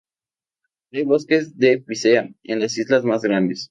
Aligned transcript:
Hay 0.93 1.03
bosques 1.03 1.59
de 1.59 1.77
picea 1.77 2.31
en 2.41 2.59
las 2.59 2.75
islas 2.79 3.03
más 3.05 3.21
grandes. 3.21 3.59